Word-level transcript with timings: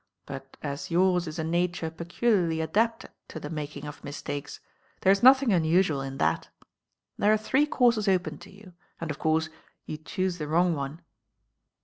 "But 0.25 0.57
as 0.63 0.89
yours 0.89 1.27
is 1.27 1.37
a 1.37 1.43
nature 1.43 1.91
peculiarly 1.91 2.59
adapted 2.59 3.11
to 3.27 3.39
the 3.39 3.51
making 3.51 3.85
of 3.85 4.03
mistakes, 4.03 4.59
there's 5.01 5.21
nothing 5.21 5.53
unusual 5.53 6.01
in 6.01 6.17
that. 6.17 6.49
There 7.19 7.31
are 7.31 7.37
three 7.37 7.67
courses 7.67 8.07
open 8.07 8.39
to 8.39 8.49
you 8.51 8.73
and, 8.99 9.11
of 9.11 9.19
course, 9.19 9.49
you 9.85 9.97
choose 9.97 10.39
the 10.39 10.47
wrong 10.47 10.73
one." 10.73 11.01